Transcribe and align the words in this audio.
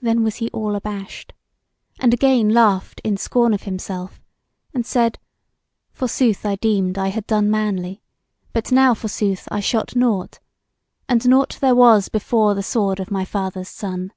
Then 0.00 0.22
was 0.22 0.36
he 0.36 0.48
all 0.50 0.76
abashed, 0.76 1.32
and 1.98 2.14
again 2.14 2.50
laughed 2.50 3.00
in 3.02 3.16
scorn 3.16 3.52
of 3.52 3.64
himself, 3.64 4.20
and 4.72 4.86
said: 4.86 5.18
Forsooth 5.90 6.46
I 6.46 6.54
deemed 6.54 6.98
I 6.98 7.08
had 7.08 7.26
done 7.26 7.50
manly; 7.50 8.00
but 8.52 8.70
now 8.70 8.94
forsooth 8.94 9.48
I 9.50 9.58
shot 9.58 9.96
nought, 9.96 10.38
and 11.08 11.28
nought 11.28 11.58
there 11.60 11.74
was 11.74 12.08
before 12.08 12.54
the 12.54 12.62
sword 12.62 13.00
of 13.00 13.10
my 13.10 13.24
father's 13.24 13.68
son. 13.70 14.12